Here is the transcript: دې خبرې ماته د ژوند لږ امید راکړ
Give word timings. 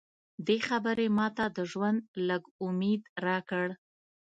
دې 0.47 0.57
خبرې 0.67 1.07
ماته 1.17 1.45
د 1.57 1.57
ژوند 1.71 2.01
لږ 2.27 2.43
امید 2.65 3.01
راکړ 3.25 3.67